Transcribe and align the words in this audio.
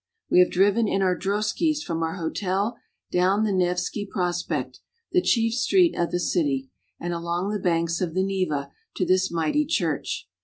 We 0.31 0.39
have 0.39 0.49
driven 0.49 0.87
in 0.87 1.03
our 1.03 1.15
droskies 1.15 1.83
from 1.83 2.01
our 2.01 2.15
hotel 2.15 2.75
down 3.11 3.43
the 3.43 3.51
Nevski 3.51 4.07
Prospekt, 4.09 4.79
the 5.11 5.21
chief 5.21 5.53
street 5.53 5.95
of 5.95 6.09
the 6.09 6.19
city, 6.19 6.71
and 6.99 7.13
along 7.13 7.51
the 7.51 7.59
banks 7.59 8.01
of 8.01 8.15
the 8.15 8.23
Neva, 8.23 8.71
to 8.95 9.05
this 9.05 9.29
mighty 9.29 9.63
church. 9.63 10.27